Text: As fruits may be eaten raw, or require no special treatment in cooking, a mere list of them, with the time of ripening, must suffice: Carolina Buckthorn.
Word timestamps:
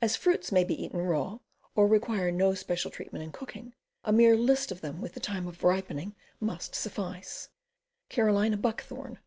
As 0.00 0.14
fruits 0.14 0.52
may 0.52 0.62
be 0.62 0.80
eaten 0.80 1.00
raw, 1.00 1.40
or 1.74 1.88
require 1.88 2.30
no 2.30 2.54
special 2.54 2.88
treatment 2.88 3.24
in 3.24 3.32
cooking, 3.32 3.74
a 4.04 4.12
mere 4.12 4.36
list 4.36 4.70
of 4.70 4.80
them, 4.80 5.00
with 5.00 5.14
the 5.14 5.18
time 5.18 5.48
of 5.48 5.64
ripening, 5.64 6.14
must 6.38 6.76
suffice: 6.76 7.48
Carolina 8.08 8.56
Buckthorn. 8.56 9.18